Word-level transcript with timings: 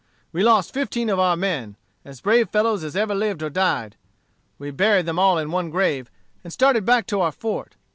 We 0.31 0.41
lost 0.41 0.73
fifteen 0.73 1.11
of 1.11 1.19
our 1.19 1.37
men, 1.37 1.75
as 2.03 2.21
brave 2.21 2.49
fellows 2.49 2.83
as 2.83 2.95
ever 2.95 3.13
lived 3.13 3.43
or 3.43 3.51
died. 3.51 3.97
We 4.57 4.71
buried 4.71 5.05
them 5.05 5.19
all 5.19 5.37
in 5.37 5.51
one 5.51 5.69
grave, 5.69 6.09
and 6.43 6.51
started 6.51 6.85
back 6.85 7.05
to 7.05 7.21
our 7.21 7.31
fort. 7.31 7.75